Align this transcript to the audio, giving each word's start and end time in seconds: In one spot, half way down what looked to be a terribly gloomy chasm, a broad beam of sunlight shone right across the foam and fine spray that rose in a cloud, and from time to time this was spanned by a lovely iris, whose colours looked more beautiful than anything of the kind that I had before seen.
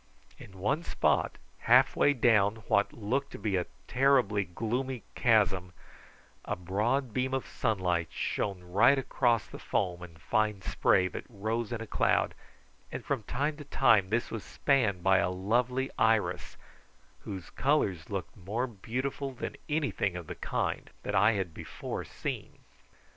In 0.39 0.57
one 0.57 0.81
spot, 0.81 1.37
half 1.59 1.95
way 1.95 2.13
down 2.13 2.63
what 2.67 2.91
looked 2.91 3.31
to 3.33 3.37
be 3.37 3.55
a 3.55 3.67
terribly 3.87 4.45
gloomy 4.45 5.03
chasm, 5.13 5.73
a 6.43 6.55
broad 6.55 7.13
beam 7.13 7.35
of 7.35 7.45
sunlight 7.45 8.07
shone 8.11 8.63
right 8.63 8.97
across 8.97 9.45
the 9.45 9.59
foam 9.59 10.01
and 10.01 10.19
fine 10.19 10.63
spray 10.63 11.07
that 11.09 11.25
rose 11.29 11.71
in 11.71 11.81
a 11.81 11.85
cloud, 11.85 12.33
and 12.91 13.05
from 13.05 13.21
time 13.21 13.57
to 13.57 13.63
time 13.63 14.09
this 14.09 14.31
was 14.31 14.43
spanned 14.43 15.03
by 15.03 15.19
a 15.19 15.29
lovely 15.29 15.91
iris, 15.99 16.57
whose 17.19 17.51
colours 17.51 18.09
looked 18.09 18.35
more 18.35 18.65
beautiful 18.65 19.31
than 19.35 19.55
anything 19.69 20.15
of 20.15 20.25
the 20.25 20.33
kind 20.33 20.89
that 21.03 21.13
I 21.13 21.33
had 21.33 21.53
before 21.53 22.03
seen. 22.05 22.57